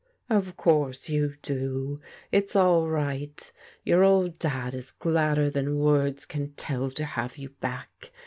""Of 0.39 0.57
course 0.57 1.09
you 1.09 1.35
do! 1.43 1.99
It's 2.31 2.55
all 2.55 2.87
right. 2.89 3.51
Your 3.83 4.03
old 4.03 4.39
Dad 4.39 4.73
is 4.73 4.89
gladder 4.89 5.47
than 5.51 5.77
words 5.77 6.25
can 6.25 6.53
tell 6.53 6.89
to 6.89 7.05
have 7.05 7.37
you 7.37 7.49
back. 7.49 8.11